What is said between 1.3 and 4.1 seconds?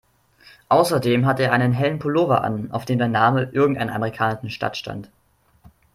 er einen hellen Pullover an, auf dem der Name irgendeiner